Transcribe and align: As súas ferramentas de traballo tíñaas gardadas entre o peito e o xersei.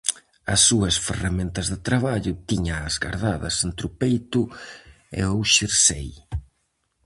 As 0.53 0.59
súas 0.67 0.95
ferramentas 1.07 1.67
de 1.71 1.77
traballo 1.87 2.31
tíñaas 2.49 2.95
gardadas 3.03 3.55
entre 3.67 3.83
o 3.89 3.95
peito 4.01 4.41
e 5.19 5.21
o 5.37 5.39
xersei. 5.55 6.09